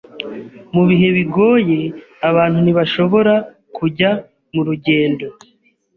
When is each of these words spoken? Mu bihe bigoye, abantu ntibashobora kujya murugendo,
Mu 0.73 0.83
bihe 0.89 1.07
bigoye, 1.17 1.79
abantu 2.29 2.57
ntibashobora 2.61 3.33
kujya 3.77 4.11
murugendo, 4.53 5.25